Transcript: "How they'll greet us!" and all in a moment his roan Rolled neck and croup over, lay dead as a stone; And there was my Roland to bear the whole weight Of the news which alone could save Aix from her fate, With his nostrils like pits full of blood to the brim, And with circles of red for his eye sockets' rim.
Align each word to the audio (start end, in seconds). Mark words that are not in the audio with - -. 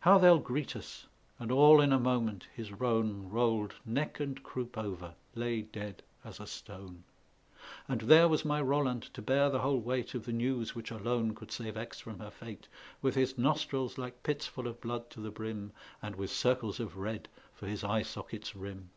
"How 0.00 0.18
they'll 0.18 0.40
greet 0.40 0.74
us!" 0.74 1.06
and 1.38 1.52
all 1.52 1.80
in 1.80 1.92
a 1.92 2.00
moment 2.00 2.48
his 2.52 2.72
roan 2.72 3.30
Rolled 3.30 3.74
neck 3.86 4.18
and 4.18 4.42
croup 4.42 4.76
over, 4.76 5.14
lay 5.36 5.62
dead 5.62 6.02
as 6.24 6.40
a 6.40 6.48
stone; 6.48 7.04
And 7.86 8.00
there 8.00 8.26
was 8.26 8.44
my 8.44 8.60
Roland 8.60 9.02
to 9.14 9.22
bear 9.22 9.48
the 9.50 9.60
whole 9.60 9.78
weight 9.78 10.14
Of 10.14 10.24
the 10.26 10.32
news 10.32 10.74
which 10.74 10.90
alone 10.90 11.32
could 11.32 11.52
save 11.52 11.76
Aix 11.76 12.00
from 12.00 12.18
her 12.18 12.32
fate, 12.32 12.66
With 13.00 13.14
his 13.14 13.38
nostrils 13.38 13.98
like 13.98 14.24
pits 14.24 14.48
full 14.48 14.66
of 14.66 14.80
blood 14.80 15.10
to 15.10 15.20
the 15.20 15.30
brim, 15.30 15.70
And 16.02 16.16
with 16.16 16.32
circles 16.32 16.80
of 16.80 16.96
red 16.96 17.28
for 17.54 17.68
his 17.68 17.84
eye 17.84 18.02
sockets' 18.02 18.56
rim. 18.56 18.90